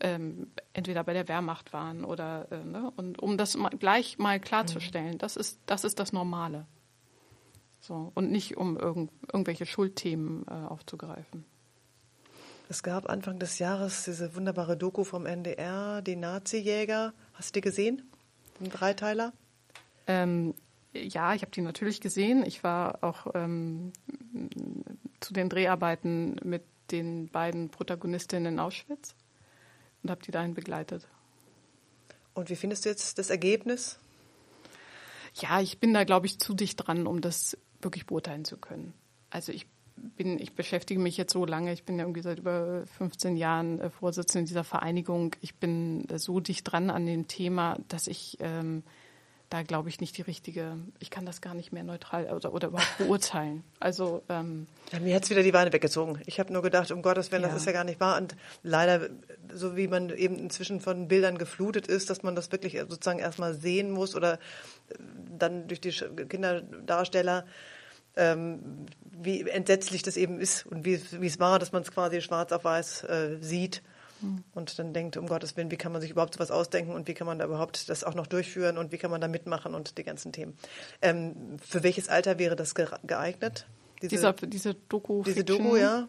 [0.00, 2.92] ähm, entweder bei der Wehrmacht waren oder äh, ne?
[2.96, 6.66] und um das mal, gleich mal klarzustellen, das ist das ist das Normale.
[7.80, 11.44] So und nicht um irgend, irgendwelche Schuldthemen äh, aufzugreifen.
[12.70, 17.12] Es gab Anfang des Jahres diese wunderbare Doku vom NDR, die Nazi-Jäger.
[17.34, 18.08] Hast du die gesehen?
[18.60, 19.32] Den Dreiteiler?
[20.06, 20.54] Ähm,
[20.92, 22.46] ja, ich habe die natürlich gesehen.
[22.46, 23.92] Ich war auch ähm,
[25.18, 29.16] zu den Dreharbeiten mit den beiden Protagonistinnen in Auschwitz
[30.04, 31.08] und habe die dahin begleitet.
[32.34, 33.98] Und wie findest du jetzt das Ergebnis?
[35.34, 38.94] Ja, ich bin da, glaube ich, zu dicht dran, um das wirklich beurteilen zu können.
[39.28, 39.66] Also ich
[40.16, 43.80] bin, ich beschäftige mich jetzt so lange, ich bin ja irgendwie seit über 15 Jahren
[43.80, 45.34] äh, Vorsitzende dieser Vereinigung.
[45.40, 48.82] Ich bin so dicht dran an dem Thema, dass ich ähm,
[49.50, 52.68] da glaube ich nicht die richtige, ich kann das gar nicht mehr neutral oder, oder
[52.68, 53.64] überhaupt beurteilen.
[53.80, 56.22] Also ähm, ja, mir hat es wieder die Weine weggezogen.
[56.26, 57.48] Ich habe nur gedacht, um Gottes Willen, ja.
[57.48, 58.16] das ist ja gar nicht wahr.
[58.16, 59.10] Und leider,
[59.52, 63.54] so wie man eben inzwischen von Bildern geflutet ist, dass man das wirklich sozusagen erstmal
[63.54, 64.38] sehen muss oder
[65.36, 67.44] dann durch die Kinderdarsteller,
[68.20, 68.86] ähm,
[69.22, 72.64] wie entsetzlich das eben ist und wie, es war, dass man es quasi schwarz auf
[72.64, 73.82] weiß äh, sieht
[74.54, 77.14] und dann denkt, um Gottes Willen, wie kann man sich überhaupt sowas ausdenken und wie
[77.14, 79.98] kann man da überhaupt das auch noch durchführen und wie kann man da mitmachen und
[79.98, 80.56] die ganzen Themen.
[81.00, 83.66] Ähm, für welches Alter wäre das geeignet?
[84.02, 85.22] Diese, Dieser, diese Doku.
[85.24, 86.08] Diese Doku, ja.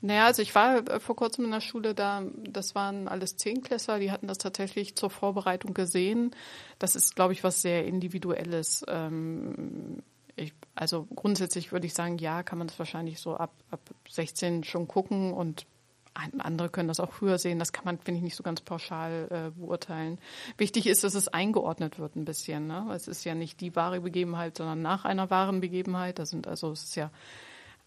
[0.00, 3.98] Naja, also ich war äh, vor kurzem in der Schule da, das waren alles Zehnklässler,
[3.98, 6.34] die hatten das tatsächlich zur Vorbereitung gesehen.
[6.78, 8.84] Das ist, glaube ich, was sehr Individuelles.
[8.88, 10.02] Ähm,
[10.36, 14.64] ich, also grundsätzlich würde ich sagen, ja, kann man das wahrscheinlich so ab, ab 16
[14.64, 15.66] schon gucken und
[16.14, 17.58] andere können das auch früher sehen.
[17.58, 20.18] Das kann man, finde ich, nicht so ganz pauschal äh, beurteilen.
[20.58, 22.66] Wichtig ist, dass es eingeordnet wird ein bisschen.
[22.66, 22.90] Ne?
[22.94, 26.18] Es ist ja nicht die wahre Begebenheit, sondern nach einer wahren Begebenheit.
[26.18, 27.10] Das sind also es ist ja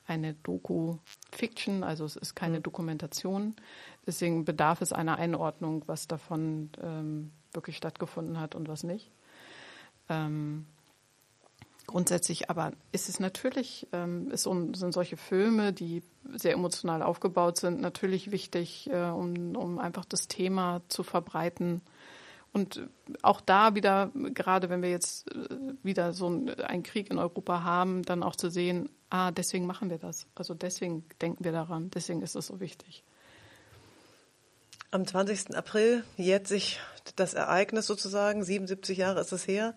[0.07, 2.63] eine Doku-Fiction, also es ist keine mhm.
[2.63, 3.55] Dokumentation.
[4.05, 9.11] Deswegen bedarf es einer Einordnung, was davon ähm, wirklich stattgefunden hat und was nicht.
[10.09, 10.65] Ähm,
[11.87, 16.01] Grundsätzlich aber ist es natürlich, ähm, ist, sind solche Filme, die
[16.33, 21.81] sehr emotional aufgebaut sind, natürlich wichtig, äh, um, um einfach das Thema zu verbreiten.
[22.53, 22.87] Und
[23.21, 25.49] auch da wieder, gerade wenn wir jetzt äh,
[25.83, 29.99] wieder so einen Krieg in Europa haben, dann auch zu sehen, ah, deswegen machen wir
[29.99, 30.25] das.
[30.33, 33.03] Also deswegen denken wir daran, deswegen ist es so wichtig.
[34.89, 35.55] Am 20.
[35.55, 36.79] April jährt sich
[37.17, 39.75] das Ereignis sozusagen, 77 Jahre ist es her.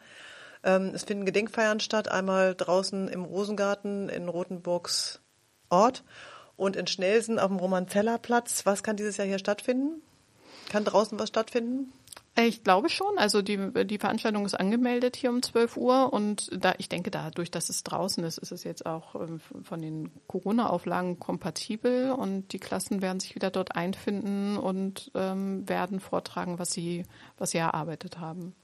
[0.64, 5.20] Ähm, es finden Gedenkfeiern statt, einmal draußen im Rosengarten in Rothenburgs
[5.70, 6.04] Ort
[6.56, 8.66] und in Schnelsen auf dem Roman-Zeller-Platz.
[8.66, 10.02] Was kann dieses Jahr hier stattfinden?
[10.70, 11.92] Kann draußen was stattfinden?
[12.36, 13.18] Ich glaube schon.
[13.18, 17.50] Also die, die Veranstaltung ist angemeldet hier um 12 Uhr und da, ich denke, dadurch,
[17.50, 22.60] dass es draußen ist, ist es jetzt auch ähm, von den Corona-Auflagen kompatibel und die
[22.60, 27.04] Klassen werden sich wieder dort einfinden und ähm, werden vortragen, was sie,
[27.38, 28.54] was sie erarbeitet haben.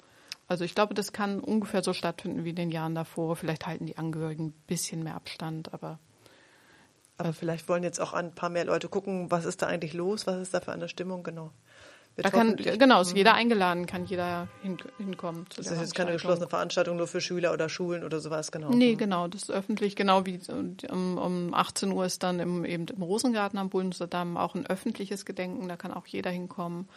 [0.55, 3.35] Also ich glaube, das kann ungefähr so stattfinden wie in den Jahren davor.
[3.35, 5.99] Vielleicht halten die Angehörigen ein bisschen mehr Abstand, aber.
[7.19, 10.29] Aber vielleicht wollen jetzt auch ein paar mehr Leute gucken, was ist da eigentlich los,
[10.29, 11.51] was ist da für eine Stimmung, genau.
[12.15, 15.47] Da kann, genau, ist jeder eingeladen, kann jeder hin, hinkommen.
[15.57, 18.71] das ist jetzt keine geschlossene Veranstaltung nur für Schüler oder Schulen oder sowas, genau.
[18.71, 18.99] Nee, mhm.
[18.99, 23.03] genau, das ist öffentlich, genau wie um, um 18 Uhr ist dann im, eben im
[23.03, 26.89] Rosengarten am Bullenserdamm auch ein öffentliches Gedenken, da kann auch jeder hinkommen.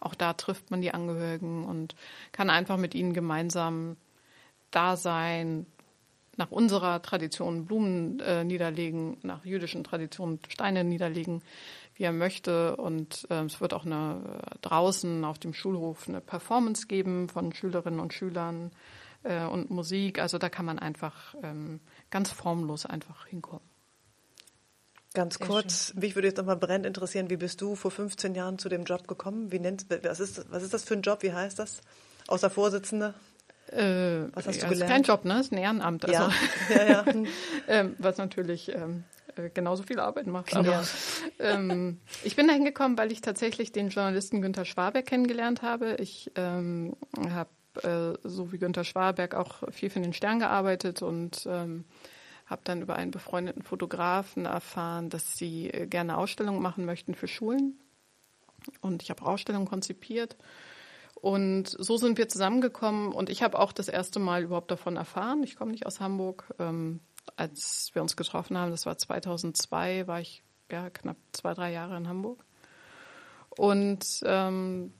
[0.00, 1.94] Auch da trifft man die Angehörigen und
[2.32, 3.96] kann einfach mit ihnen gemeinsam
[4.70, 5.66] da sein,
[6.36, 11.42] nach unserer Tradition Blumen äh, niederlegen, nach jüdischen Traditionen Steine niederlegen,
[11.94, 12.76] wie er möchte.
[12.76, 17.52] Und äh, es wird auch eine, äh, draußen auf dem Schulhof eine Performance geben von
[17.52, 18.70] Schülerinnen und Schülern
[19.22, 20.18] äh, und Musik.
[20.20, 21.80] Also da kann man einfach ähm,
[22.10, 23.75] ganz formlos einfach hinkommen.
[25.16, 26.00] Ganz kurz, schön.
[26.00, 29.08] mich würde jetzt nochmal brennend interessieren, wie bist du vor 15 Jahren zu dem Job
[29.08, 29.50] gekommen?
[29.50, 31.22] Wie nennt, was, ist, was ist das für ein Job?
[31.22, 31.80] Wie heißt das?
[32.28, 33.14] Außer Vorsitzende?
[33.68, 34.82] Äh, was hast du gelernt?
[34.82, 35.34] Ist kein Job, ne?
[35.34, 36.04] Das ist ein Ehrenamt.
[36.04, 36.30] Also,
[36.68, 36.76] ja.
[36.76, 37.04] ja, ja.
[37.68, 39.04] ähm, was natürlich ähm,
[39.36, 40.54] äh, genauso viel Arbeit macht.
[40.54, 40.84] Aber ja.
[41.38, 45.96] ähm, ich bin da hingekommen, weil ich tatsächlich den Journalisten Günter Schwaberg kennengelernt habe.
[45.98, 46.94] Ich ähm,
[47.30, 47.48] habe
[47.82, 51.86] äh, so wie Günter Schwaberg auch viel für den Stern gearbeitet und ähm,
[52.46, 57.28] habe dann über einen befreundeten Fotografen erfahren, dass sie äh, gerne Ausstellungen machen möchten für
[57.28, 57.78] Schulen.
[58.80, 60.36] Und ich habe Ausstellungen konzipiert.
[61.14, 65.42] Und so sind wir zusammengekommen und ich habe auch das erste Mal überhaupt davon erfahren.
[65.42, 66.54] Ich komme nicht aus Hamburg.
[66.58, 67.00] Ähm,
[67.36, 71.96] als wir uns getroffen haben, das war 2002, war ich ja knapp zwei, drei Jahre
[71.96, 72.44] in Hamburg.
[73.50, 74.92] Und ähm,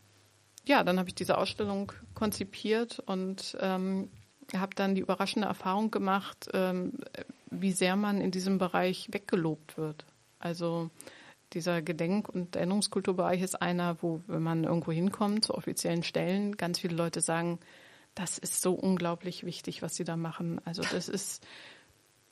[0.65, 4.11] ja, dann habe ich diese Ausstellung konzipiert und ähm,
[4.55, 6.93] habe dann die überraschende Erfahrung gemacht, ähm,
[7.51, 10.05] wie sehr man in diesem Bereich weggelobt wird.
[10.39, 10.91] Also
[11.53, 16.79] dieser Gedenk- und Erinnerungskulturbereich ist einer, wo, wenn man irgendwo hinkommt, zu offiziellen Stellen, ganz
[16.81, 17.59] viele Leute sagen,
[18.15, 20.61] das ist so unglaublich wichtig, was sie da machen.
[20.65, 21.47] Also das ist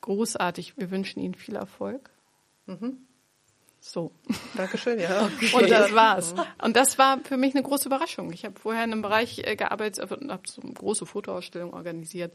[0.01, 0.77] großartig.
[0.79, 2.11] Wir wünschen Ihnen viel Erfolg.
[2.67, 3.07] Mhm.
[3.87, 4.13] So.
[4.57, 5.29] Dankeschön, ja.
[5.37, 5.55] Okay.
[5.55, 6.35] Und das war's.
[6.63, 8.33] Und das war für mich eine große Überraschung.
[8.33, 12.35] Ich habe vorher in einem Bereich äh, gearbeitet und habe so eine große Fotoausstellung organisiert.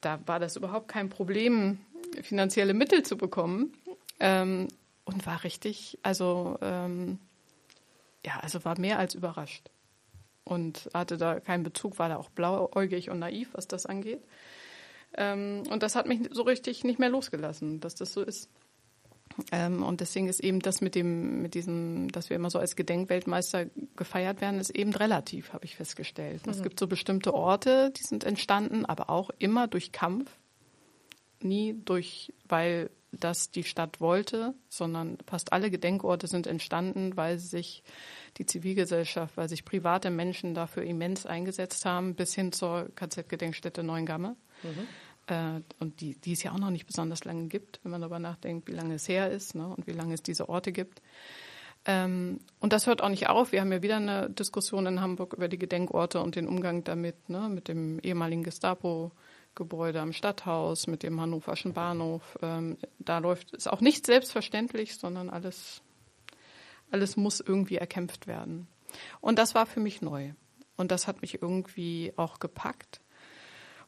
[0.00, 1.80] Da war das überhaupt kein Problem,
[2.22, 3.72] finanzielle Mittel zu bekommen.
[4.20, 4.68] Ähm,
[5.04, 7.18] und war richtig, also ähm,
[8.24, 9.68] ja, also war mehr als überrascht.
[10.44, 14.22] Und hatte da keinen Bezug, war da auch blauäugig und naiv, was das angeht.
[15.16, 18.48] Ähm, und das hat mich so richtig nicht mehr losgelassen, dass das so ist.
[19.50, 22.76] Ähm, und deswegen ist eben das mit dem, mit diesem, dass wir immer so als
[22.76, 23.66] Gedenkweltmeister
[23.96, 26.46] gefeiert werden, ist eben relativ, habe ich festgestellt.
[26.46, 26.52] Mhm.
[26.52, 30.30] Es gibt so bestimmte Orte, die sind entstanden, aber auch immer durch Kampf.
[31.40, 37.82] Nie durch, weil das die Stadt wollte, sondern fast alle Gedenkorte sind entstanden, weil sich
[38.38, 44.36] die Zivilgesellschaft, weil sich private Menschen dafür immens eingesetzt haben, bis hin zur KZ-Gedenkstätte Neuengamme.
[44.62, 44.88] Mhm.
[45.26, 48.18] Äh, und die, die es ja auch noch nicht besonders lange gibt, wenn man darüber
[48.18, 51.00] nachdenkt, wie lange es her ist ne, und wie lange es diese Orte gibt.
[51.86, 53.52] Ähm, und das hört auch nicht auf.
[53.52, 57.28] Wir haben ja wieder eine Diskussion in Hamburg über die Gedenkorte und den Umgang damit,
[57.28, 62.38] ne, mit dem ehemaligen Gestapo-Gebäude am Stadthaus, mit dem Hannoverschen Bahnhof.
[62.42, 65.82] Ähm, da läuft es auch nicht selbstverständlich, sondern alles,
[66.90, 68.66] alles muss irgendwie erkämpft werden.
[69.20, 70.32] Und das war für mich neu.
[70.76, 73.00] Und das hat mich irgendwie auch gepackt.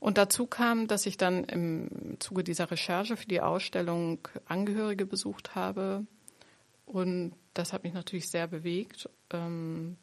[0.06, 5.56] Und dazu kam, dass ich dann im Zuge dieser Recherche für die Ausstellung Angehörige besucht
[5.56, 6.06] habe.
[6.84, 9.10] Und das hat mich natürlich sehr bewegt.
[9.30, 9.96] Ähm,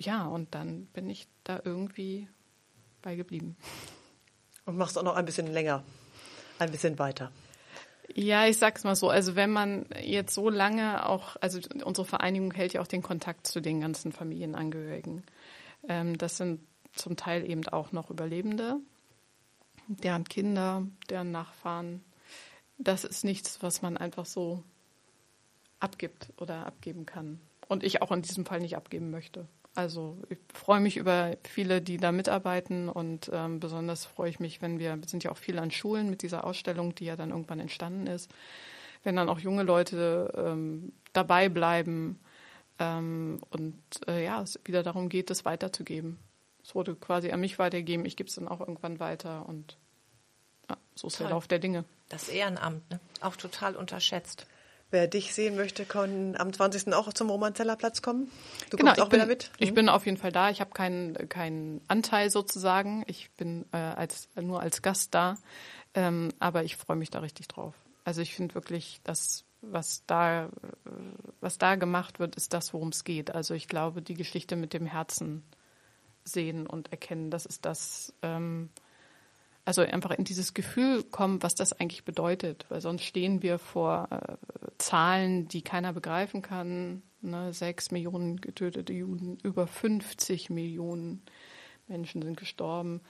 [0.00, 2.26] ja, und dann bin ich da irgendwie
[3.02, 3.56] bei geblieben.
[4.64, 5.84] Und machst auch noch ein bisschen länger,
[6.58, 7.30] ein bisschen weiter.
[8.12, 9.10] Ja, ich sag's mal so.
[9.10, 13.46] Also wenn man jetzt so lange auch, also unsere Vereinigung hält ja auch den Kontakt
[13.46, 15.22] zu den ganzen Familienangehörigen.
[15.88, 16.58] Ähm, das sind
[16.92, 18.76] zum Teil eben auch noch Überlebende,
[19.86, 22.02] deren Kinder, deren Nachfahren.
[22.78, 24.62] Das ist nichts, was man einfach so
[25.80, 27.40] abgibt oder abgeben kann.
[27.68, 29.46] Und ich auch in diesem Fall nicht abgeben möchte.
[29.74, 34.60] Also ich freue mich über viele, die da mitarbeiten und ähm, besonders freue ich mich,
[34.60, 37.30] wenn wir, wir sind ja auch viele an Schulen mit dieser Ausstellung, die ja dann
[37.30, 38.30] irgendwann entstanden ist,
[39.02, 42.20] wenn dann auch junge Leute ähm, dabei bleiben
[42.78, 43.74] ähm, und
[44.06, 46.18] äh, ja, es wieder darum geht, das weiterzugeben.
[46.64, 49.76] Es wurde quasi an mich weitergegeben, ich gebe es dann auch irgendwann weiter und
[50.70, 51.26] ja, so ist Toll.
[51.26, 51.84] der Lauf der Dinge.
[52.08, 53.00] Das Ehrenamt, ne?
[53.20, 54.46] auch total unterschätzt.
[54.92, 56.92] Wer dich sehen möchte, kann am 20.
[56.92, 58.30] auch zum Romanzeller Platz kommen.
[58.68, 59.50] Du genau, kommst auch bin, wieder mit.
[59.56, 59.76] Ich mhm.
[59.76, 60.50] bin auf jeden Fall da.
[60.50, 63.02] Ich habe keinen keinen Anteil sozusagen.
[63.06, 65.38] Ich bin äh, als nur als Gast da,
[65.94, 67.74] ähm, aber ich freue mich da richtig drauf.
[68.04, 70.50] Also ich finde wirklich, dass was da
[71.40, 73.34] was da gemacht wird, ist das, worum es geht.
[73.34, 75.42] Also ich glaube, die Geschichte mit dem Herzen
[76.24, 77.30] sehen und erkennen.
[77.30, 78.70] Das ist das, ähm,
[79.64, 84.08] also einfach in dieses Gefühl kommen, was das eigentlich bedeutet, weil sonst stehen wir vor
[84.10, 84.36] äh,
[84.78, 87.02] Zahlen, die keiner begreifen kann.
[87.20, 87.52] Ne?
[87.52, 91.22] Sechs Millionen getötete Juden, über 50 Millionen
[91.88, 93.00] Menschen sind gestorben.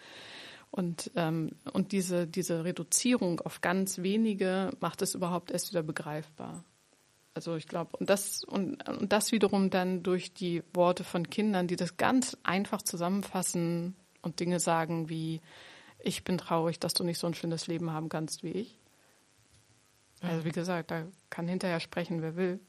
[0.70, 6.64] Und, ähm, und diese, diese Reduzierung auf ganz wenige macht es überhaupt erst wieder begreifbar.
[7.34, 11.66] Also ich glaube, und das, und, und das wiederum dann durch die Worte von Kindern,
[11.66, 15.40] die das ganz einfach zusammenfassen und Dinge sagen wie,
[15.98, 18.78] ich bin traurig, dass du nicht so ein schönes Leben haben kannst wie ich.
[20.20, 22.60] Also wie gesagt, da kann hinterher sprechen, wer will.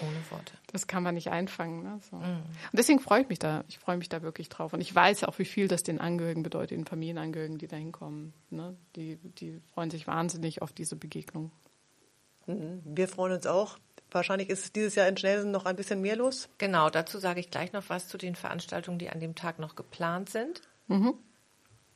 [0.00, 0.54] Ohne Worte.
[0.72, 1.82] Das kann man nicht einfangen.
[1.82, 2.00] Ne?
[2.10, 2.16] So.
[2.16, 2.22] Mhm.
[2.22, 3.64] Und deswegen freue ich mich da.
[3.68, 4.72] Ich freue mich da wirklich drauf.
[4.72, 8.32] Und ich weiß auch, wie viel das den Angehörigen bedeutet, den Familienangehörigen, die da hinkommen.
[8.50, 8.76] Ne?
[8.96, 11.52] Die, die freuen sich wahnsinnig auf diese Begegnung.
[12.46, 12.82] Mhm.
[12.84, 13.78] Wir freuen uns auch.
[14.10, 16.48] Wahrscheinlich ist dieses Jahr in Schnellsen noch ein bisschen mehr los.
[16.58, 19.74] Genau, dazu sage ich gleich noch was zu den Veranstaltungen, die an dem Tag noch
[19.74, 20.62] geplant sind.
[20.86, 21.14] Mhm.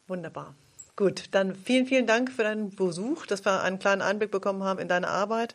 [0.08, 0.54] Wunderbar.
[0.96, 4.80] Gut, dann vielen, vielen Dank für deinen Besuch, dass wir einen kleinen Einblick bekommen haben
[4.80, 5.54] in deine Arbeit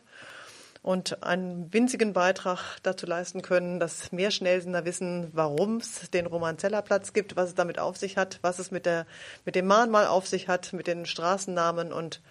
[0.84, 7.12] und einen winzigen Beitrag dazu leisten können, dass mehr Schnellsender wissen, warum es den Romanzellerplatz
[7.12, 9.06] gibt, was es damit auf sich hat, was es mit, der,
[9.44, 12.22] mit dem Mahnmal auf sich hat, mit den Straßennamen und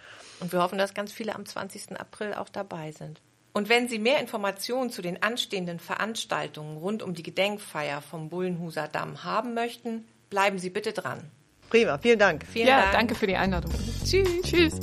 [0.43, 1.97] und wir hoffen, dass ganz viele am 20.
[1.97, 3.21] April auch dabei sind.
[3.53, 8.88] Und wenn Sie mehr Informationen zu den anstehenden Veranstaltungen rund um die Gedenkfeier vom Bullenhuser
[8.88, 11.32] Damm haben möchten, bleiben Sie bitte dran.
[11.69, 12.45] Prima, vielen Dank.
[12.51, 12.93] Vielen ja, Dank.
[12.93, 13.71] danke für die Einladung.
[14.03, 14.41] Tschüss.
[14.43, 14.79] Tschüss.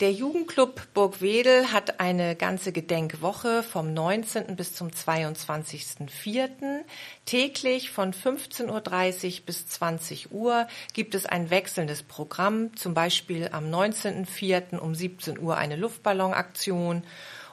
[0.00, 4.54] Der Jugendclub Burgwedel hat eine ganze Gedenkwoche vom 19.
[4.54, 6.82] bis zum 22.04.
[7.24, 13.70] Täglich von 15.30 Uhr bis 20 Uhr gibt es ein wechselndes Programm, zum Beispiel am
[13.70, 14.76] 19.04.
[14.76, 17.02] um 17 Uhr eine Luftballonaktion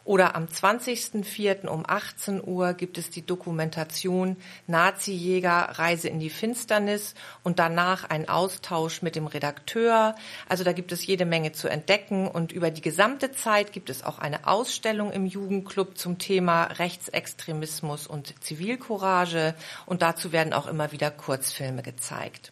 [0.05, 1.67] oder am 20.04.
[1.67, 4.37] um 18 Uhr gibt es die Dokumentation
[4.67, 10.15] Nazi-Jäger Reise in die Finsternis und danach ein Austausch mit dem Redakteur.
[10.49, 14.03] Also da gibt es jede Menge zu entdecken und über die gesamte Zeit gibt es
[14.03, 20.91] auch eine Ausstellung im Jugendclub zum Thema Rechtsextremismus und Zivilcourage und dazu werden auch immer
[20.91, 22.51] wieder Kurzfilme gezeigt.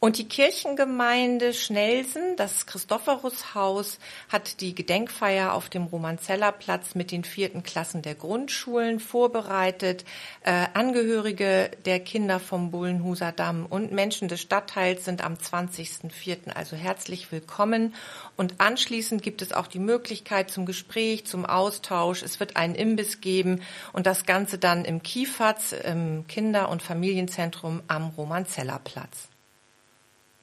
[0.00, 7.64] Und die Kirchengemeinde Schnelsen, das Christophorushaus, hat die Gedenkfeier auf dem Romanzellerplatz mit den vierten
[7.64, 10.04] Klassen der Grundschulen vorbereitet.
[10.44, 16.52] Äh, Angehörige der Kinder vom Bullenhuser Damm und Menschen des Stadtteils sind am 20.04.
[16.54, 17.92] also herzlich willkommen.
[18.36, 22.22] Und anschließend gibt es auch die Möglichkeit zum Gespräch, zum Austausch.
[22.22, 27.82] Es wird einen Imbiss geben und das Ganze dann im Kiefatz, im Kinder- und Familienzentrum
[27.88, 29.27] am Romanzellerplatz.